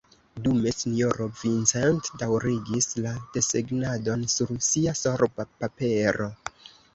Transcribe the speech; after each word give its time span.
Dume 0.45 0.71
sinjoro 0.75 1.25
Vincent 1.41 2.09
daŭrigis 2.21 2.87
la 3.03 3.11
desegnadon 3.37 4.25
sur 4.37 4.55
sia 4.71 4.95
sorba 5.03 5.47
papero. 5.61 6.31